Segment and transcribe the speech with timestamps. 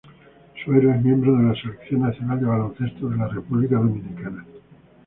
[0.65, 4.43] Suero es miembro de la Selección nacional de baloncesto de la República Dominicana.